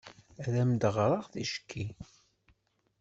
Ad 0.43 0.53
am-d-ɣreɣ 0.61 1.25
ticki? 1.33 1.85